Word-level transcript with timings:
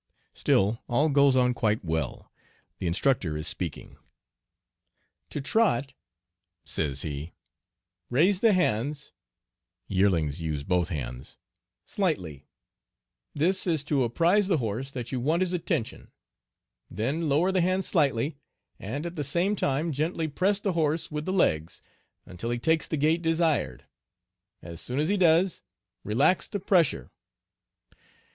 Still 0.33 0.81
all 0.89 1.09
goes 1.09 1.35
on 1.35 1.53
quite 1.53 1.85
well. 1.85 2.31
The 2.79 2.87
Instructor 2.87 3.37
is 3.37 3.47
speaking: 3.47 3.97
"To 5.29 5.39
trot," 5.39 5.93
says 6.65 7.03
he, 7.03 7.33
"raise 8.09 8.39
the 8.39 8.53
hands" 8.53 9.11
("yearlings" 9.87 10.41
use 10.41 10.63
both 10.63 10.89
hands) 10.89 11.37
"slightly. 11.85 12.47
This 13.35 13.67
is 13.67 13.83
to 13.83 14.03
apprise 14.03 14.47
the 14.47 14.57
horse 14.57 14.89
that 14.89 15.11
you 15.11 15.19
want 15.19 15.43
his 15.43 15.53
attention. 15.53 16.09
Then 16.89 17.29
lower 17.29 17.51
the 17.51 17.61
hands 17.61 17.85
slightly, 17.85 18.39
and 18.79 19.05
at 19.05 19.15
the 19.15 19.23
same 19.23 19.55
time 19.55 19.91
gently 19.91 20.27
press 20.27 20.59
the 20.59 20.73
horse 20.73 21.11
with 21.11 21.25
the 21.25 21.31
legs 21.31 21.83
until 22.25 22.49
he 22.49 22.57
takes 22.57 22.87
the 22.87 22.97
gait 22.97 23.21
desired. 23.21 23.85
As 24.63 24.81
soon 24.81 24.97
as 24.99 25.09
he 25.09 25.15
does, 25.17 25.61
relax 26.03 26.47
the 26.47 26.59
pressure." 26.59 27.11